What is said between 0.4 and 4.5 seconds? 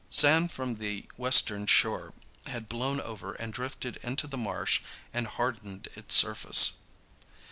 from the western shore had blown over and drifted into the